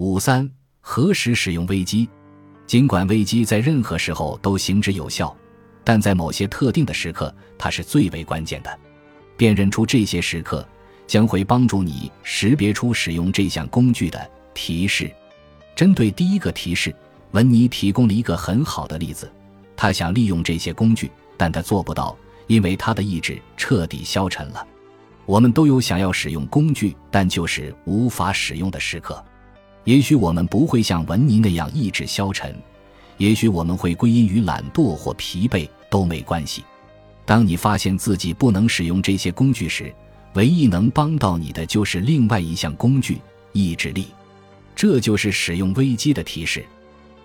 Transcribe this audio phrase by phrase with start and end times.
[0.00, 0.50] 五三，
[0.80, 2.08] 何时使用危机？
[2.66, 5.36] 尽管危机在任何时候都行之有效，
[5.84, 8.78] 但在某些特定的时刻，它是最为关键的。
[9.36, 10.66] 辨认出这些时刻，
[11.06, 15.14] 将会帮助你识别出使用这项工具的提示。
[15.76, 16.96] 针对第一个提示，
[17.32, 19.30] 文尼提供了一个很好的例子。
[19.76, 24.66] 他想利用这些工具，但他做不到，因为他的意志彻底消沉了。
[25.26, 29.22] 我们都有想要使用工具，但就是无法使用的时刻。
[29.84, 32.54] 也许我们不会像文尼那样意志消沉，
[33.16, 36.62] 也许我们会归因于懒惰或疲惫，都没关系。
[37.24, 39.92] 当你发现自己不能使用这些工具时，
[40.34, 43.20] 唯一能帮到你的就是另外一项工具——
[43.52, 44.06] 意志力。
[44.76, 46.64] 这就是使用危机的提示。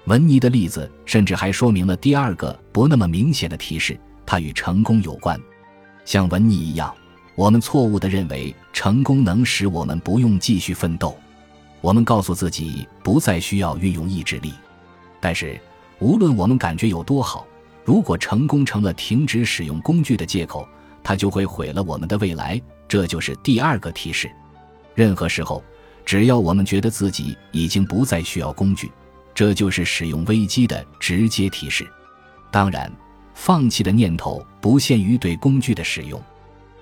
[0.06, 5.40] 文尼的例子甚至还说明了第二个不那么明显的提示，它与成功有关。
[6.04, 6.94] 像文尼一样，
[7.36, 11.18] 我们错误地认为成功能使我们不用继续奋斗。
[11.86, 14.52] 我们告诉自己不再需要运用意志力，
[15.20, 15.62] 但是
[16.00, 17.46] 无论我们感觉有多好，
[17.84, 20.68] 如果成功成了停止使用工具的借口，
[21.04, 22.60] 它就会毁了我们的未来。
[22.88, 24.32] 这就是第二个提示。
[24.96, 25.64] 任何时候，
[26.04, 28.92] 只要我们觉得自己已经不再需要工具。
[29.36, 31.88] 这就是使用危机的直接提示。
[32.50, 32.92] 当然，
[33.36, 36.20] 放弃的念头不限于对工具的使用。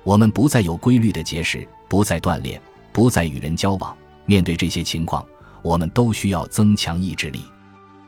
[0.06, 2.62] 我们不再有规律的节食，不再锻炼，
[2.94, 3.94] 不再与人交往。
[4.26, 5.26] 面对这些情况，
[5.62, 7.42] 我们都需要增强意志力，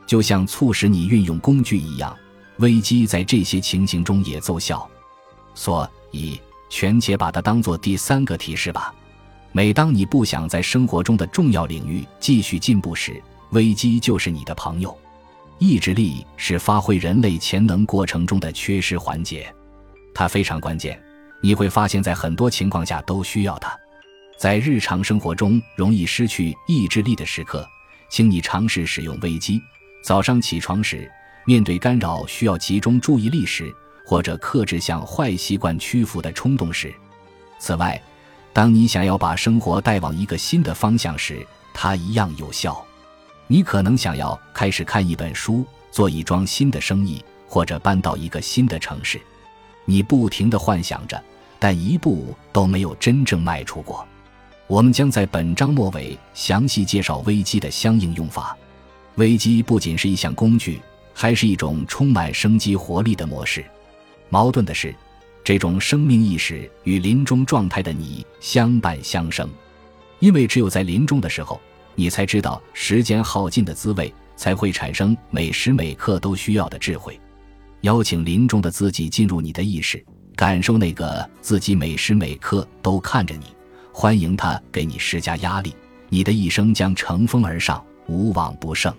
[0.06, 2.16] 就像促使你运用工具一样。
[2.58, 4.88] 危机在这些情形中也奏效。
[5.54, 8.94] 所以，全且把它当做第三个提示吧。
[9.52, 14.96] 每当你不想在生活中的重要领域继续进步时，危机就是你的朋友，
[15.58, 19.50] 意志力是发挥人类潜能过程中的缺失环节，
[20.14, 21.02] 它非常关键。
[21.42, 23.78] 你会发现在很多情况下都需要它。
[24.36, 27.66] 在日常生活中容易失去意志力的时刻，
[28.10, 29.60] 请你尝试使用危机。
[30.02, 31.10] 早上起床时，
[31.46, 36.94] 面对干扰需要集中注意力时，或者克制向坏习惯屈服的冲动时。
[37.58, 38.00] 此外，
[38.52, 42.84] 当你想要把生活带往一个新的方向时，它一样有效。
[43.46, 49.18] 你可能想要开始看一本书，做一桩新的生意，或者搬到一个新的城市。
[49.86, 51.22] 你不停地幻想着，
[51.58, 54.06] 但一步都没有真正迈出过。
[54.68, 58.56] 我们将在本章末尾详细介绍危机的相应用法。
[59.14, 60.80] 危机不仅是一项工具，
[61.14, 63.64] 还是一种充满生机活力的模式。
[64.28, 64.94] 矛盾的是，
[65.44, 69.48] 这种生命意识与临终状态的你相伴相生，
[70.18, 71.60] 因为只有在临终的时候。
[71.98, 77.18] 你才知道时间耗尽的滋味，才会产生每时每刻都需要的智慧。
[77.80, 80.04] 邀请临终的自己进入你的意识，
[80.34, 83.46] 感受那个自己每时每刻都看着你，
[83.98, 85.74] 欢迎他给你施加压力，
[86.10, 88.94] 你的一生将乘风而上，无往不胜。